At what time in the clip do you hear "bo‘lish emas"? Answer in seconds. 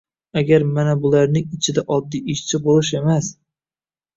2.65-3.29